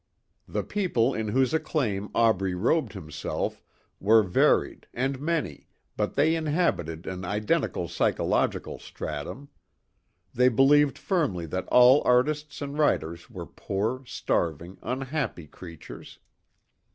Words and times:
The 0.47 0.63
people 0.63 1.13
in 1.13 1.27
whose 1.27 1.53
acclaim 1.53 2.09
Aubrey 2.15 2.55
robed 2.55 2.93
himself 2.93 3.61
were 3.99 4.23
varied 4.23 4.87
and 4.95 5.19
many 5.21 5.67
but 5.95 6.15
they 6.15 6.33
inhabited 6.35 7.05
an 7.05 7.23
identical 7.23 7.87
psychological 7.87 8.79
stratum. 8.79 9.49
They 10.33 10.49
believed 10.49 10.97
firmly 10.97 11.45
that 11.45 11.67
all 11.67 12.01
artists 12.03 12.63
and 12.63 12.79
writers 12.79 13.29
were 13.29 13.45
poor, 13.45 14.01
starving, 14.07 14.79
unhappy 14.81 15.45
creatures. 15.45 16.17